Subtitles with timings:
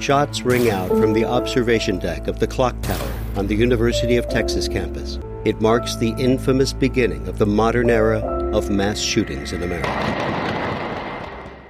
[0.00, 4.28] shots ring out from the observation deck of the clock tower on the University of
[4.28, 5.18] Texas campus.
[5.44, 8.20] It marks the infamous beginning of the modern era
[8.52, 10.16] of mass shootings in America.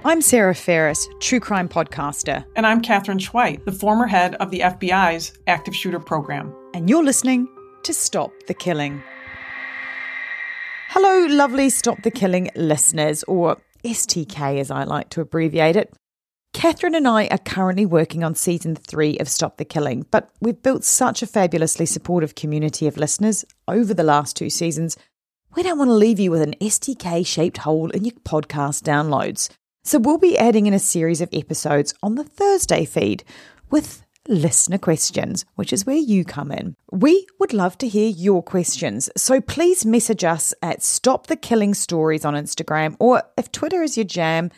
[0.05, 2.45] I'm Sarah Ferris, true crime podcaster.
[2.55, 6.55] And I'm Katherine Schweit, the former head of the FBI's active shooter program.
[6.73, 7.47] And you're listening
[7.83, 9.03] to Stop the Killing.
[10.89, 15.93] Hello, lovely Stop the Killing listeners, or STK as I like to abbreviate it.
[16.57, 20.63] Katherine and I are currently working on season three of Stop the Killing, but we've
[20.63, 24.97] built such a fabulously supportive community of listeners over the last two seasons.
[25.55, 29.51] We don't want to leave you with an STK shaped hole in your podcast downloads.
[29.83, 33.23] So we'll be adding in a series of episodes on the Thursday feed
[33.69, 36.75] with listener questions, which is where you come in.
[36.91, 41.75] We would love to hear your questions, so please message us at Stop the Killing
[41.75, 44.49] Stories on Instagram, or if Twitter is your jam,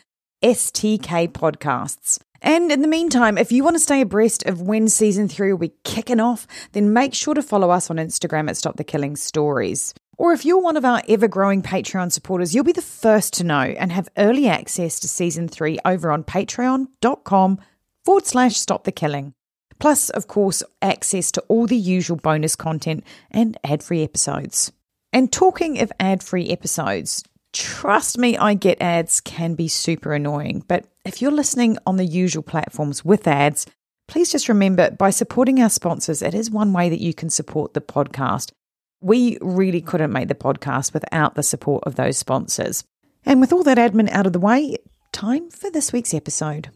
[0.42, 2.18] STK Podcasts.
[2.42, 5.58] And in the meantime, if you want to stay abreast of when season three will
[5.58, 9.16] be kicking off, then make sure to follow us on Instagram at Stop the Killing
[9.16, 9.92] Stories.
[10.16, 13.44] Or if you're one of our ever growing Patreon supporters, you'll be the first to
[13.44, 17.58] know and have early access to season three over on patreon.com
[18.04, 19.34] forward slash stop the killing.
[19.78, 24.72] Plus, of course, access to all the usual bonus content and ad free episodes.
[25.12, 30.64] And talking of ad free episodes, trust me, I get ads can be super annoying.
[30.66, 33.66] But if you're listening on the usual platforms with ads,
[34.08, 37.74] please just remember by supporting our sponsors, it is one way that you can support
[37.74, 38.52] the podcast.
[39.00, 42.84] We really couldn't make the podcast without the support of those sponsors.
[43.24, 44.76] And with all that admin out of the way,
[45.12, 46.70] time for this week's episode.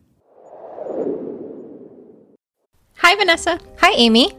[2.99, 3.59] Hi, Vanessa.
[3.79, 4.33] Hi, Amy.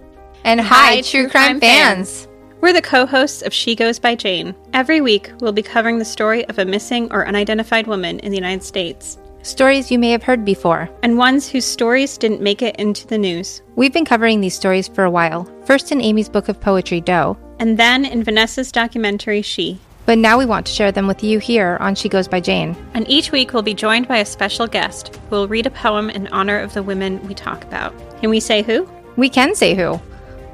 [0.43, 2.27] And hi, hi, true true crime crime fans.
[2.61, 4.55] We're the co hosts of She Goes by Jane.
[4.73, 8.37] Every week, we'll be covering the story of a missing or unidentified woman in the
[8.37, 10.89] United States, Stories you may have heard before.
[11.03, 13.61] and ones whose stories didn't make it into the news.
[13.75, 17.37] We've been covering these stories for a while, first in Amy's book of poetry, Doe,
[17.59, 19.79] And then in Vanessa's documentary, She.
[20.07, 22.75] but now we want to share them with you here on She Goes by Jane.
[22.95, 26.09] And each week, we'll be joined by a special guest who will read a poem
[26.09, 27.93] in honor of the women we talk about.
[28.21, 28.89] Can we say who?
[29.15, 30.01] We can say who.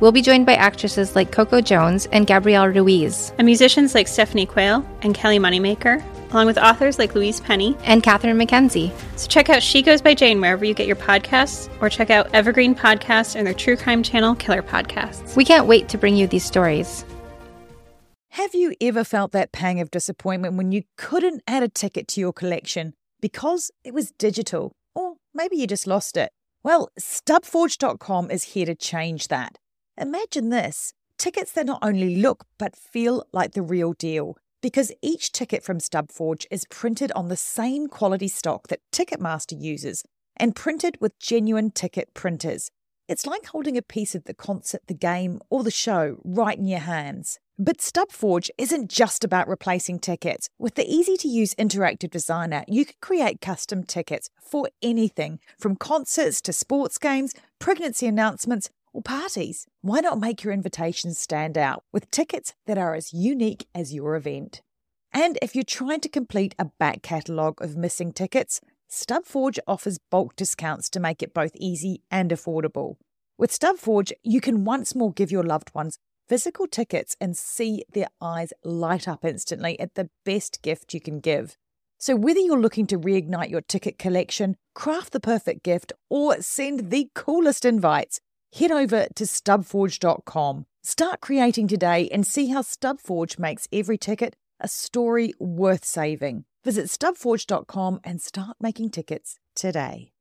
[0.02, 4.48] We'll be joined by actresses like Coco Jones and Gabrielle Ruiz, And musicians like Stephanie
[4.48, 7.78] Quayle and Kelly Moneymaker, along with authors like Louise Penny.
[7.84, 8.92] and Catherine McKenzie.
[9.16, 12.34] So check out She Goes by Jane wherever you get your podcasts, or check out
[12.34, 15.36] Evergreen Podcasts and their true crime channel, Killer Podcasts.
[15.36, 17.06] We can't wait to bring you these stories.
[18.32, 22.20] Have you ever felt that pang of disappointment when you couldn't add a ticket to
[22.20, 24.72] your collection because it was digital?
[24.96, 26.32] Or maybe you just lost it?
[26.64, 29.58] Well, stubforge.com is here to change that.
[30.02, 34.36] Imagine this tickets that not only look but feel like the real deal.
[34.60, 40.04] Because each ticket from Stubforge is printed on the same quality stock that Ticketmaster uses
[40.36, 42.72] and printed with genuine ticket printers.
[43.08, 46.66] It's like holding a piece of the concert, the game, or the show right in
[46.66, 47.38] your hands.
[47.60, 50.50] But Stubforge isn't just about replacing tickets.
[50.58, 55.76] With the easy to use interactive designer, you can create custom tickets for anything from
[55.76, 59.68] concerts to sports games, pregnancy announcements, or parties.
[59.82, 64.16] Why not make your invitations stand out with tickets that are as unique as your
[64.16, 64.62] event?
[65.14, 70.36] And if you're trying to complete a back catalogue of missing tickets, Stubforge offers bulk
[70.36, 72.96] discounts to make it both easy and affordable.
[73.38, 75.98] With Stubforge, you can once more give your loved ones
[76.28, 81.20] physical tickets and see their eyes light up instantly at the best gift you can
[81.20, 81.58] give.
[81.98, 86.90] So, whether you're looking to reignite your ticket collection, craft the perfect gift, or send
[86.90, 88.22] the coolest invites,
[88.54, 90.66] head over to stubforge.com.
[90.84, 96.46] Start creating today and see how Stubforge makes every ticket a story worth saving.
[96.64, 100.12] Visit stubforge.com and start making tickets today.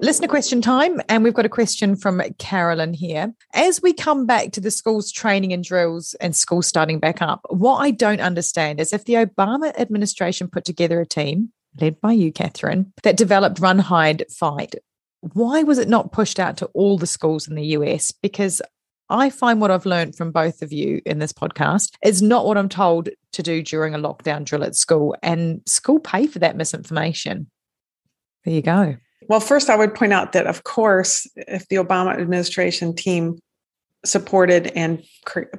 [0.00, 3.34] Listener question time, and we've got a question from Carolyn here.
[3.52, 7.40] As we come back to the school's training and drills and school starting back up,
[7.48, 12.12] what I don't understand is if the Obama administration put together a team, led by
[12.12, 14.76] you, Katherine, that developed Run, Hide, Fight,
[15.20, 18.12] why was it not pushed out to all the schools in the US?
[18.12, 18.62] Because
[19.10, 22.58] I find what I've learned from both of you in this podcast is not what
[22.58, 26.56] I'm told to do during a lockdown drill at school, and school pay for that
[26.56, 27.50] misinformation.
[28.44, 28.96] There you go.
[29.28, 33.38] Well, first, I would point out that, of course, if the Obama administration team
[34.08, 35.02] supported and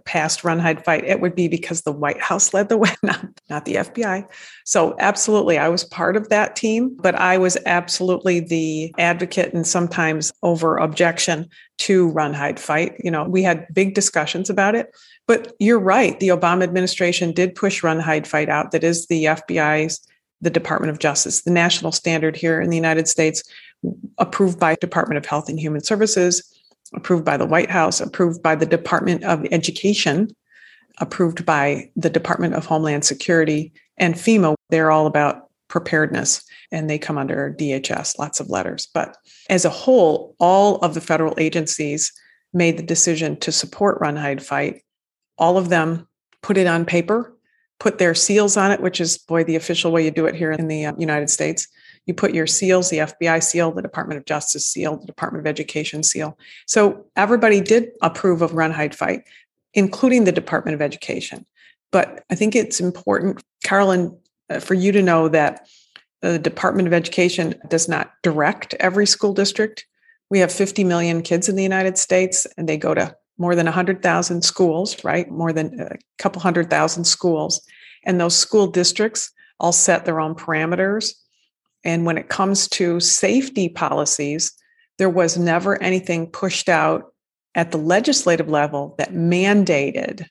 [0.05, 3.25] passed Run, Hide, Fight, it would be because the White House led the way, not,
[3.49, 4.25] not the FBI.
[4.65, 9.65] So, absolutely, I was part of that team, but I was absolutely the advocate and
[9.65, 11.47] sometimes over objection
[11.79, 12.95] to Run, Hide, Fight.
[13.03, 14.93] You know, we had big discussions about it,
[15.27, 16.19] but you're right.
[16.19, 18.71] The Obama administration did push Run, Hide, Fight out.
[18.71, 20.05] That is the FBI's,
[20.41, 23.43] the Department of Justice, the national standard here in the United States,
[24.17, 26.58] approved by Department of Health and Human Services
[26.93, 30.35] approved by the White House, approved by the Department of Education,
[30.99, 34.55] approved by the Department of Homeland Security, and FEMA.
[34.69, 38.87] They're all about preparedness and they come under DHS, lots of letters.
[38.93, 39.15] But
[39.49, 42.11] as a whole, all of the federal agencies
[42.53, 44.81] made the decision to support Run, Hide, Fight.
[45.37, 46.07] All of them
[46.41, 47.35] put it on paper,
[47.79, 50.51] put their seals on it, which is, boy, the official way you do it here
[50.51, 51.67] in the uh, United States.
[52.09, 55.47] You put your seals, the FBI seal, the Department of Justice seal, the Department of
[55.47, 56.39] Education seal.
[56.65, 59.25] So everybody did approve of Run, Hide, Fight,
[59.75, 61.45] including the Department of Education.
[61.91, 64.17] But I think it's important, Carolyn,
[64.49, 65.67] uh, for you to know that
[66.21, 69.85] the Department of Education does not direct every school district.
[70.31, 73.67] We have 50 million kids in the United States, and they go to more than
[73.67, 75.29] 100,000 schools, right?
[75.29, 77.63] More than a couple hundred thousand schools.
[78.03, 81.13] And those school districts all set their own parameters
[81.83, 84.51] and when it comes to safety policies,
[84.97, 87.13] there was never anything pushed out
[87.55, 90.27] at the legislative level that mandated.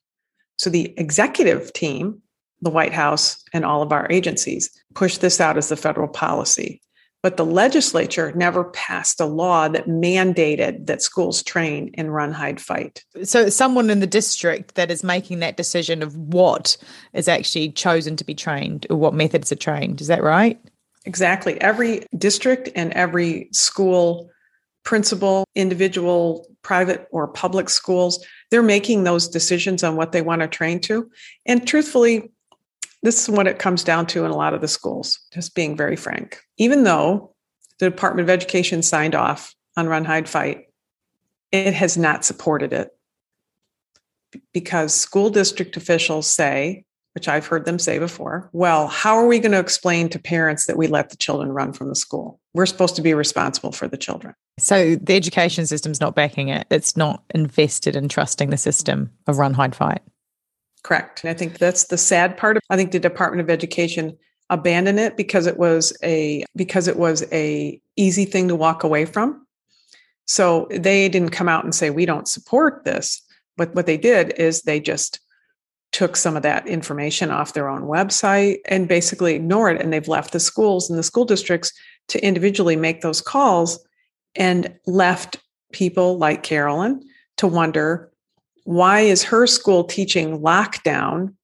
[0.58, 2.22] So the executive team,
[2.60, 6.80] the White House, and all of our agencies pushed this out as the federal policy.
[7.22, 12.60] But the legislature never passed a law that mandated that schools train and run, hide,
[12.60, 13.04] fight.
[13.24, 16.76] So, someone in the district that is making that decision of what
[17.14, 20.00] is actually chosen to be trained or what methods are trained.
[20.00, 20.60] Is that right?
[21.04, 21.60] Exactly.
[21.60, 24.30] Every district and every school
[24.84, 30.48] principal, individual, private or public schools, they're making those decisions on what they want to
[30.48, 31.10] train to.
[31.44, 32.30] And truthfully,
[33.02, 35.76] this is what it comes down to in a lot of the schools, just being
[35.76, 36.40] very frank.
[36.56, 37.34] Even though
[37.78, 40.64] the Department of Education signed off on Run, Hide, Fight,
[41.52, 42.88] it has not supported it
[44.54, 46.84] because school district officials say
[47.18, 50.66] which I've heard them say before, well, how are we going to explain to parents
[50.66, 52.38] that we let the children run from the school?
[52.54, 54.36] We're supposed to be responsible for the children.
[54.60, 56.68] So the education system's not backing it.
[56.70, 60.00] It's not invested in trusting the system of run, hide, fight.
[60.84, 61.24] Correct.
[61.24, 62.56] And I think that's the sad part.
[62.56, 64.16] Of, I think the Department of Education
[64.48, 69.06] abandoned it because it was a because it was a easy thing to walk away
[69.06, 69.44] from.
[70.26, 73.20] So they didn't come out and say we don't support this.
[73.56, 75.18] But what they did is they just
[75.93, 79.82] took some of that information off their own website and basically ignored it.
[79.82, 81.73] And they've left the schools and the school districts
[82.08, 83.85] to individually make those calls
[84.37, 85.38] and left
[85.73, 87.02] people like Carolyn
[87.38, 88.11] to wonder
[88.64, 91.35] why is her school teaching lockdown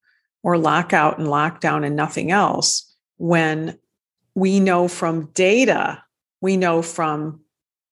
[0.43, 3.79] or lockout and lockdown and nothing else when
[4.35, 6.02] we know from data,
[6.41, 7.41] we know from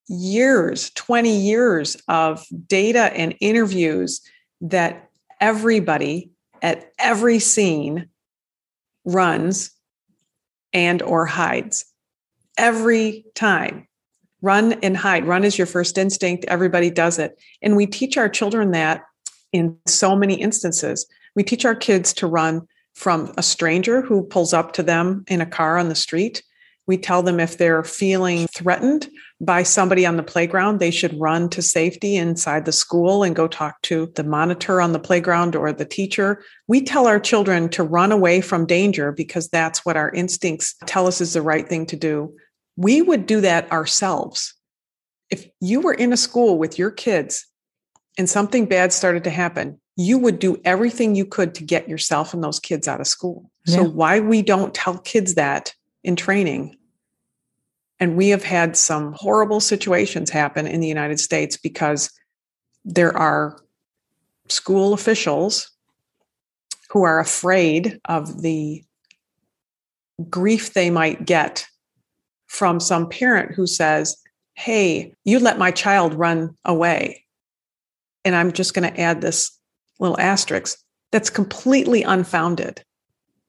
[0.09, 4.21] years, 20 years of data and interviews
[4.61, 5.09] that
[5.41, 6.32] everybody
[6.63, 8.09] at every scene
[9.05, 9.73] runs
[10.73, 11.85] and or hides.
[12.57, 13.89] Every time.
[14.41, 15.27] Run and hide.
[15.27, 16.45] Run is your first instinct.
[16.47, 17.39] Everybody does it.
[17.61, 19.03] And we teach our children that
[19.53, 21.07] in so many instances.
[21.37, 25.41] We teach our kids to run from a stranger who pulls up to them in
[25.41, 26.43] a car on the street
[26.87, 29.09] we tell them if they're feeling threatened
[29.41, 33.47] by somebody on the playground, they should run to safety inside the school and go
[33.47, 36.45] talk to the monitor on the playground or the teacher.
[36.67, 41.07] We tell our children to run away from danger because that's what our instincts tell
[41.07, 42.35] us is the right thing to do.
[42.77, 44.55] We would do that ourselves.
[45.31, 47.47] If you were in a school with your kids
[48.19, 52.35] and something bad started to happen, you would do everything you could to get yourself
[52.35, 53.51] and those kids out of school.
[53.67, 53.77] Yeah.
[53.77, 55.75] So why we don't tell kids that
[56.05, 56.77] in training.
[58.01, 62.11] And we have had some horrible situations happen in the United States because
[62.85, 63.61] there are
[64.49, 65.71] school officials
[66.91, 68.83] who are afraid of the
[70.29, 71.67] grief they might get
[72.47, 74.17] from some parent who says,
[74.55, 77.25] Hey, you let my child run away.
[78.25, 79.59] And I'm just going to add this
[79.99, 80.79] little asterisk
[81.11, 82.85] that's completely unfounded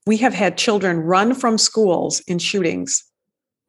[0.05, 3.03] we have had children run from schools in shootings,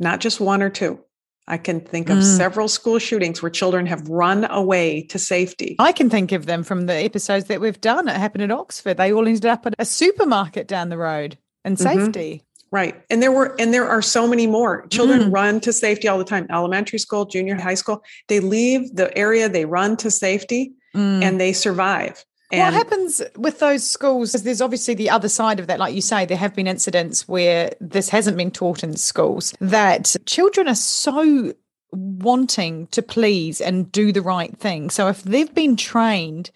[0.01, 0.99] not just one or two.
[1.47, 2.37] I can think of mm.
[2.37, 5.77] several school shootings where children have run away to safety.
[5.79, 8.09] I can think of them from the episodes that we've done.
[8.09, 8.97] It happened at Oxford.
[8.97, 11.83] They all ended up at a supermarket down the road in mm-hmm.
[11.83, 12.45] safety.
[12.71, 13.01] Right.
[13.11, 14.87] And there were and there are so many more.
[14.89, 15.33] Children Mm.
[15.33, 16.47] run to safety all the time.
[16.51, 21.23] Elementary school, junior high school, they leave the area, they run to safety Mm.
[21.23, 22.25] and they survive.
[22.51, 24.33] What happens with those schools?
[24.33, 25.79] There's obviously the other side of that.
[25.79, 30.15] Like you say, there have been incidents where this hasn't been taught in schools, that
[30.27, 31.55] children are so
[31.93, 34.91] wanting to please and do the right thing.
[34.91, 36.51] So if they've been trained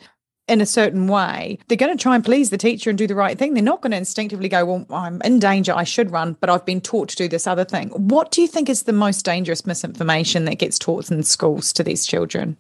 [0.49, 3.15] in a certain way, they're going to try and please the teacher and do the
[3.15, 3.55] right thing.
[3.55, 5.73] They're not going to instinctively go, Well, I'm in danger.
[5.75, 7.91] I should run, but I've been taught to do this other thing.
[7.91, 11.83] What do you think is the most dangerous misinformation that gets taught in schools to
[11.83, 12.57] these children?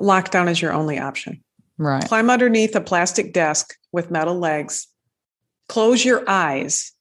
[0.00, 1.42] lockdown is your only option.
[1.78, 2.04] Right.
[2.04, 4.88] Climb underneath a plastic desk with metal legs,
[5.68, 6.92] close your eyes,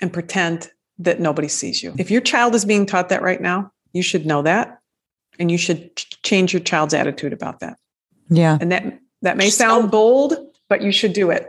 [0.00, 1.94] and pretend that nobody sees you.
[1.98, 4.80] If your child is being taught that right now, you should know that
[5.38, 7.78] and you should change your child's attitude about that.
[8.28, 8.58] Yeah.
[8.60, 10.34] And that that may sound bold,
[10.68, 11.48] but you should do it.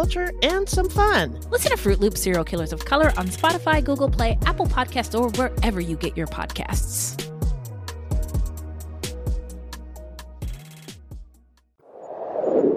[0.41, 1.39] and some fun.
[1.51, 5.29] Listen to Fruit Loop Serial Killers of Color on Spotify, Google Play, Apple Podcasts, or
[5.29, 7.17] wherever you get your podcasts.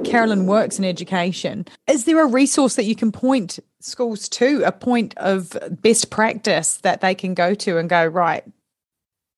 [0.04, 1.66] Carolyn works in education.
[1.88, 6.76] Is there a resource that you can point schools to, a point of best practice
[6.78, 8.44] that they can go to and go, right,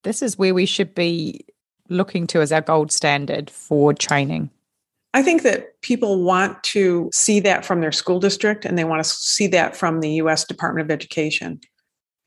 [0.02, 1.46] this is where we should be
[1.88, 4.50] looking to as our gold standard for training?
[5.16, 9.02] I think that people want to see that from their school district and they want
[9.02, 11.58] to see that from the US Department of Education.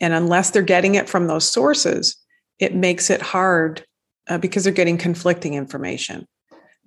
[0.02, 2.18] And unless they're getting it from those sources,
[2.58, 3.86] it makes it hard
[4.28, 6.26] uh, because they're getting conflicting information.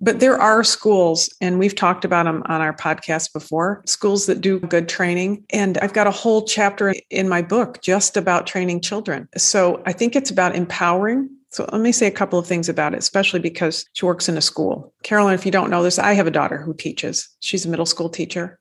[0.01, 4.41] But there are schools, and we've talked about them on our podcast before, schools that
[4.41, 5.45] do good training.
[5.51, 9.29] And I've got a whole chapter in my book just about training children.
[9.37, 11.29] So I think it's about empowering.
[11.53, 14.37] So let me say a couple of things about it, especially because she works in
[14.37, 14.91] a school.
[15.03, 17.29] Carolyn, if you don't know this, I have a daughter who teaches.
[17.41, 18.57] She's a middle school teacher.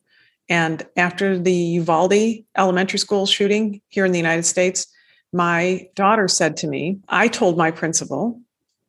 [0.51, 4.87] And after the Uvalde elementary school shooting here in the United States,
[5.33, 8.39] my daughter said to me, I told my principal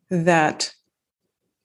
[0.09, 0.73] that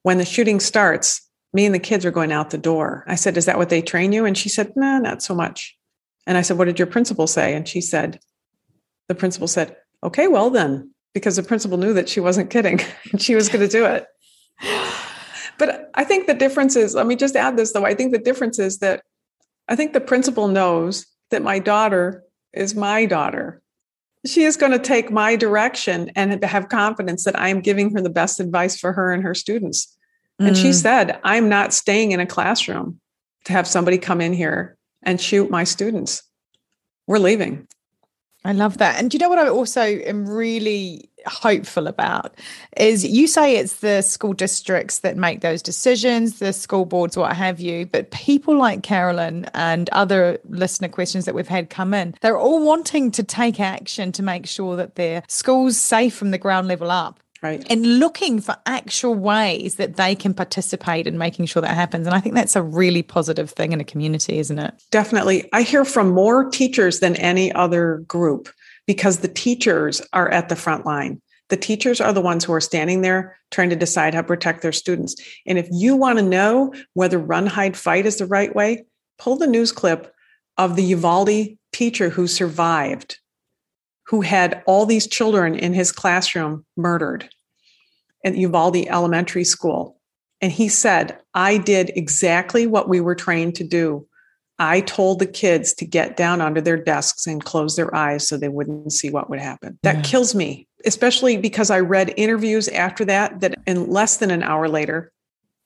[0.04, 3.02] when the shooting starts, me and the kids are going out the door.
[3.08, 4.24] I said, Is that what they train you?
[4.24, 5.76] And she said, No, nah, not so much.
[6.24, 7.52] And I said, What did your principal say?
[7.54, 8.20] And she said,
[9.08, 12.80] The principal said, Okay, well then, because the principal knew that she wasn't kidding
[13.18, 14.06] she was going to do it.
[15.58, 17.84] But I think the difference is, let me just add this though.
[17.84, 19.02] I think the difference is that
[19.68, 22.22] I think the principal knows that my daughter
[22.52, 23.60] is my daughter.
[24.24, 28.00] She is going to take my direction and have confidence that I am giving her
[28.00, 29.96] the best advice for her and her students.
[30.40, 30.74] And she Mm.
[30.74, 33.00] said, I'm not staying in a classroom
[33.44, 36.22] to have somebody come in here and shoot my students.
[37.06, 37.66] We're leaving.
[38.44, 38.98] I love that.
[38.98, 42.34] And you know what I also am really hopeful about
[42.76, 47.36] is you say it's the school districts that make those decisions, the school boards, what
[47.36, 52.14] have you, but people like Carolyn and other listener questions that we've had come in,
[52.20, 56.38] they're all wanting to take action to make sure that their school's safe from the
[56.38, 57.20] ground level up.
[57.42, 57.64] Right.
[57.70, 62.06] And looking for actual ways that they can participate in making sure that happens.
[62.06, 64.74] And I think that's a really positive thing in a community, isn't it?
[64.90, 65.48] Definitely.
[65.52, 68.48] I hear from more teachers than any other group
[68.86, 71.20] because the teachers are at the front line.
[71.48, 74.62] The teachers are the ones who are standing there trying to decide how to protect
[74.62, 75.14] their students.
[75.46, 78.84] And if you want to know whether run, hide, fight is the right way,
[79.18, 80.12] pull the news clip
[80.56, 83.18] of the Uvalde teacher who survived,
[84.08, 87.28] who had all these children in his classroom murdered
[88.24, 89.98] at Uvalde Elementary School.
[90.40, 94.06] And he said, I did exactly what we were trained to do.
[94.58, 98.36] I told the kids to get down under their desks and close their eyes so
[98.36, 99.78] they wouldn't see what would happen.
[99.82, 100.02] That Yeah.
[100.02, 104.68] kills me, especially because I read interviews after that, that in less than an hour
[104.68, 105.12] later,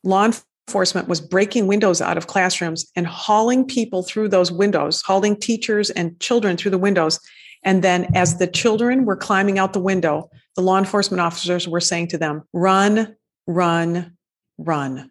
[0.04, 5.36] law enforcement was breaking windows out of classrooms and hauling people through those windows, hauling
[5.36, 7.20] teachers and children through the windows.
[7.64, 11.80] And then as the children were climbing out the window, the law enforcement officers were
[11.80, 13.16] saying to them, run,
[13.46, 14.16] run,
[14.58, 15.10] run.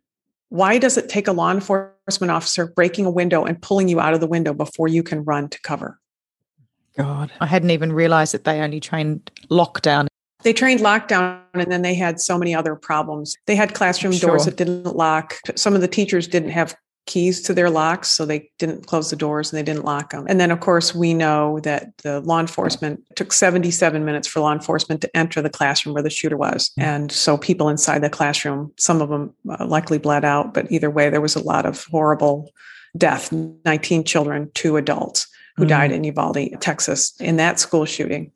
[0.49, 4.13] Why does it take a law enforcement officer breaking a window and pulling you out
[4.13, 5.97] of the window before you can run to cover?
[6.97, 7.31] God.
[7.39, 10.07] I hadn't even realized that they only trained lockdown.
[10.43, 13.35] They trained lockdown and then they had so many other problems.
[13.45, 15.35] They had classroom doors that didn't lock.
[15.55, 16.75] Some of the teachers didn't have
[17.07, 20.25] keys to their locks so they didn't close the doors and they didn't lock them
[20.27, 24.53] and then of course we know that the law enforcement took 77 minutes for law
[24.53, 26.71] enforcement to enter the classroom where the shooter was.
[26.77, 30.89] And so people inside the classroom some of them uh, likely bled out but either
[30.89, 32.51] way there was a lot of horrible
[32.97, 33.31] death.
[33.31, 35.27] 19 children two adults
[35.57, 35.69] who mm-hmm.
[35.69, 38.31] died in uvalde texas in that school shooting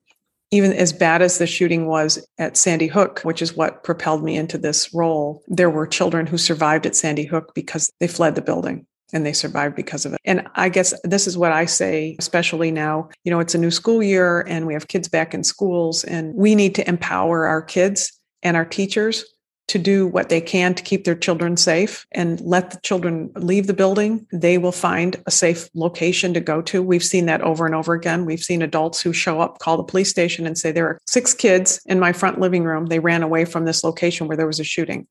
[0.55, 4.37] even as bad as the shooting was at Sandy Hook, which is what propelled me
[4.37, 8.41] into this role, there were children who survived at Sandy Hook because they fled the
[8.41, 10.19] building and they survived because of it.
[10.23, 13.69] And I guess this is what I say, especially now, you know, it's a new
[13.69, 17.61] school year and we have kids back in schools and we need to empower our
[17.61, 19.25] kids and our teachers
[19.67, 23.65] to do what they can to keep their children safe and let the children leave
[23.65, 24.27] the building.
[24.31, 26.83] They will find a safe location to go to.
[26.83, 28.25] We've seen that over and over again.
[28.25, 31.33] We've seen adults who show up, call the police station, and say, There are six
[31.33, 32.87] kids in my front living room.
[32.87, 35.07] They ran away from this location where there was a shooting.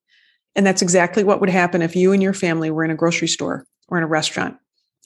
[0.54, 3.28] And that's exactly what would happen if you and your family were in a grocery
[3.28, 4.56] store or in a restaurant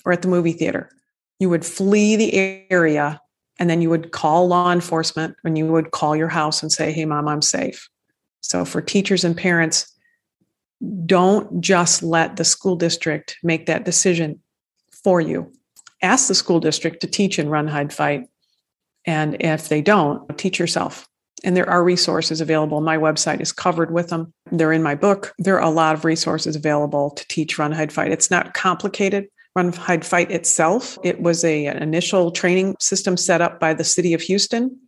[0.04, 0.90] or at the movie theater.
[1.38, 3.20] You would flee the area
[3.58, 6.92] and then you would call law enforcement and you would call your house and say,
[6.92, 7.88] Hey, mom, I'm safe.
[8.48, 9.94] So for teachers and parents,
[11.04, 14.40] don't just let the school district make that decision
[15.04, 15.52] for you.
[16.00, 18.26] Ask the school district to teach and run, hide, fight.
[19.04, 21.06] And if they don't, teach yourself.
[21.44, 22.80] And there are resources available.
[22.80, 24.32] My website is covered with them.
[24.50, 25.34] They're in my book.
[25.38, 28.12] There are a lot of resources available to teach run, hide, fight.
[28.12, 29.28] It's not complicated.
[29.54, 30.96] Run, hide, fight itself.
[31.04, 34.80] It was a, an initial training system set up by the city of Houston,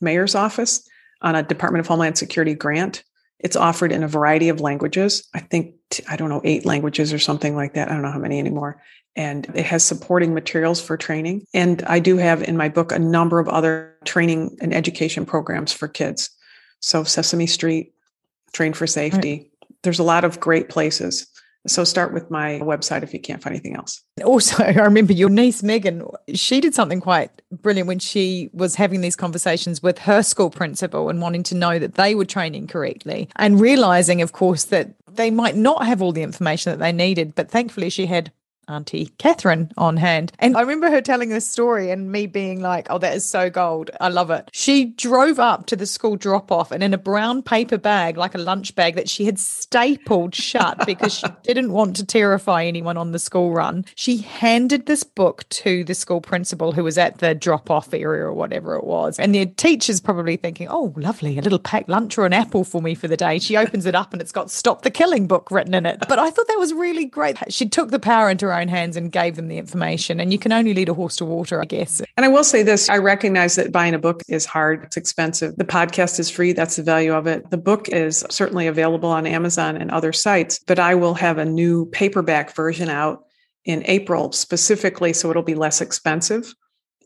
[0.00, 0.86] mayor's office
[1.22, 3.04] on a Department of Homeland Security grant.
[3.40, 5.28] It's offered in a variety of languages.
[5.34, 5.74] I think,
[6.08, 7.88] I don't know, eight languages or something like that.
[7.88, 8.82] I don't know how many anymore.
[9.14, 11.44] And it has supporting materials for training.
[11.54, 15.72] And I do have in my book a number of other training and education programs
[15.72, 16.30] for kids.
[16.80, 17.92] So Sesame Street,
[18.52, 19.32] Train for Safety.
[19.32, 19.50] Right.
[19.82, 21.26] There's a lot of great places.
[21.68, 24.02] So start with my website if you can't find anything else.
[24.24, 29.00] Also, I remember your niece Megan, she did something quite brilliant when she was having
[29.00, 33.28] these conversations with her school principal and wanting to know that they were training correctly
[33.36, 37.34] and realizing, of course, that they might not have all the information that they needed,
[37.34, 38.32] but thankfully she had
[38.68, 40.32] Auntie Katherine on hand.
[40.38, 43.50] And I remember her telling this story and me being like, oh, that is so
[43.50, 43.90] gold.
[44.00, 44.50] I love it.
[44.52, 48.34] She drove up to the school drop off and in a brown paper bag, like
[48.34, 52.96] a lunch bag that she had stapled shut because she didn't want to terrify anyone
[52.96, 57.18] on the school run, she handed this book to the school principal who was at
[57.18, 59.18] the drop off area or whatever it was.
[59.18, 62.82] And the teacher's probably thinking, oh, lovely, a little packed lunch or an apple for
[62.82, 63.38] me for the day.
[63.38, 66.04] She opens it up and it's got Stop the Killing book written in it.
[66.08, 67.38] But I thought that was really great.
[67.52, 70.20] She took the power into her own hands and gave them the information.
[70.20, 72.02] And you can only lead a horse to water, I guess.
[72.16, 75.56] And I will say this I recognize that buying a book is hard, it's expensive.
[75.56, 76.52] The podcast is free.
[76.52, 77.50] That's the value of it.
[77.50, 81.44] The book is certainly available on Amazon and other sites, but I will have a
[81.44, 83.24] new paperback version out
[83.64, 86.54] in April specifically, so it'll be less expensive.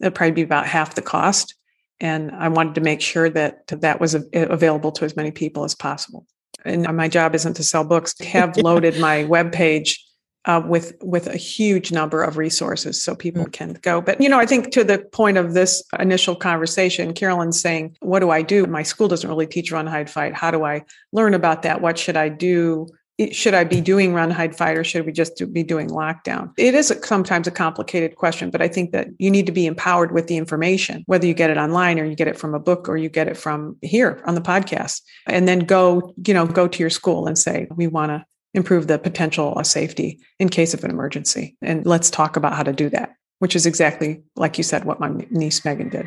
[0.01, 1.55] It'll probably be about half the cost.
[2.01, 5.75] And I wanted to make sure that that was available to as many people as
[5.75, 6.27] possible.
[6.65, 8.15] And my job isn't to sell books.
[8.21, 9.99] I have loaded my webpage
[10.45, 13.53] uh, with with a huge number of resources so people mm.
[13.53, 14.01] can go.
[14.01, 18.21] But you know i think to the point of this initial conversation carolyn's saying what
[18.21, 18.67] do i do?
[18.67, 20.35] My school doesn't really teach run hide fight.
[20.35, 21.81] How do i learn about that?
[21.81, 22.89] What should i do?
[23.31, 26.53] Should i be doing run hide fight or should we just do, be doing lockdown?
[26.59, 29.67] It is a, sometimes a complicated question but i think that you need to be
[29.67, 32.59] empowered with the information whether you get it online or you get it from a
[32.59, 35.03] book or you get it from here on the podcast.
[35.27, 38.87] And then go you know go to your school and say we want to improve
[38.87, 41.57] the potential of safety in case of an emergency.
[41.63, 45.01] And let's talk about how to do that, which is exactly, like you said, what
[45.01, 46.07] my niece Megan did.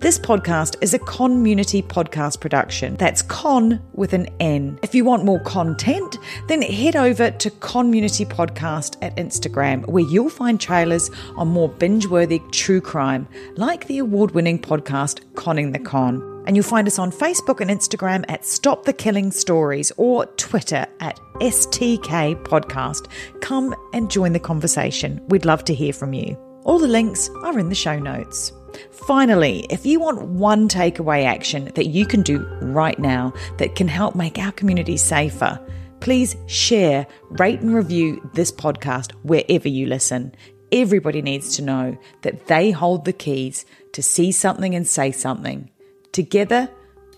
[0.00, 2.96] This podcast is a CONmunity podcast production.
[2.96, 4.78] That's con with an N.
[4.82, 6.16] If you want more content,
[6.48, 12.06] then head over to CONmunity Podcast at Instagram, where you'll find trailers on more binge
[12.06, 16.44] worthy true crime, like the award winning podcast Conning the Con.
[16.46, 20.86] And you'll find us on Facebook and Instagram at Stop the Killing Stories or Twitter
[21.00, 23.06] at STK Podcast.
[23.42, 25.20] Come and join the conversation.
[25.28, 26.38] We'd love to hear from you.
[26.64, 28.52] All the links are in the show notes.
[28.90, 33.88] Finally, if you want one takeaway action that you can do right now that can
[33.88, 35.60] help make our community safer,
[36.00, 40.34] please share, rate, and review this podcast wherever you listen.
[40.72, 45.70] Everybody needs to know that they hold the keys to see something and say something.
[46.12, 46.68] Together,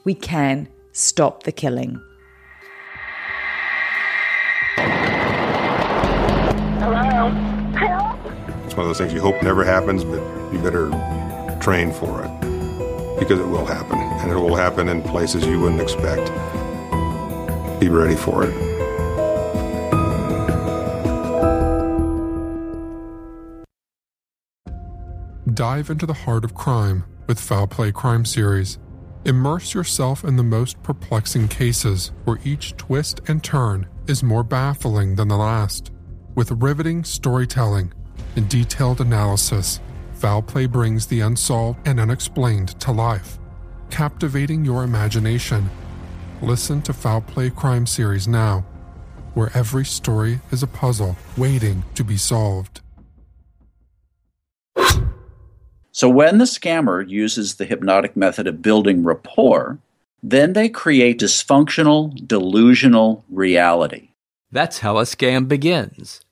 [0.05, 2.01] we can stop the killing.
[8.65, 10.89] It's one of those things you hope never happens, but you better
[11.63, 12.41] train for it
[13.19, 16.27] because it will happen, and it will happen in places you wouldn't expect.
[17.79, 18.73] Be ready for it.
[25.55, 28.79] Dive into the heart of crime with Foul Play Crime Series.
[29.25, 35.15] Immerse yourself in the most perplexing cases where each twist and turn is more baffling
[35.15, 35.93] than the last.
[36.35, 37.93] With riveting storytelling
[38.35, 39.79] and detailed analysis,
[40.23, 43.41] Foul Play brings the unsolved and unexplained to life,
[43.91, 45.69] captivating your imagination.
[46.41, 48.65] Listen to Foul Play Crime Series now,
[49.35, 52.83] where every story is a puzzle waiting to be solved.
[55.91, 59.81] So when the scammer uses the hypnotic method of building rapport,
[60.23, 64.11] then they create dysfunctional, delusional reality.
[64.53, 66.21] That's how a scam begins.